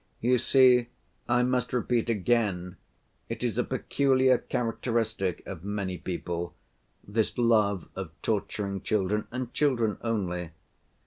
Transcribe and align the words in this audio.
You 0.19 0.39
see, 0.39 0.87
I 1.29 1.43
must 1.43 1.73
repeat 1.73 2.09
again, 2.09 2.77
it 3.29 3.43
is 3.43 3.59
a 3.59 3.63
peculiar 3.63 4.39
characteristic 4.39 5.45
of 5.45 5.63
many 5.63 5.99
people, 5.99 6.55
this 7.07 7.37
love 7.37 7.87
of 7.95 8.09
torturing 8.23 8.81
children, 8.81 9.27
and 9.29 9.53
children 9.53 9.99
only. 10.01 10.49